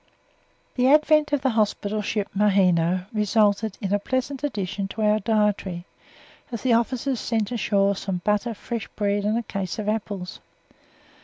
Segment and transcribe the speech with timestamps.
[0.73, 5.85] The advent of the hospital ship Maheno resulted in a pleasant addition to our dietary,
[6.51, 10.39] as the officers sent ashore some butter, fresh bread and a case of apples.